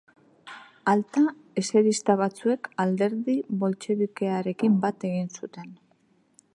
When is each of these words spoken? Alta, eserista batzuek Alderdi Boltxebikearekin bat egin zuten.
Alta, 0.93 1.21
eserista 1.63 2.15
batzuek 2.21 2.71
Alderdi 2.85 3.37
Boltxebikearekin 3.65 4.83
bat 4.87 5.07
egin 5.13 5.33
zuten. 5.41 5.71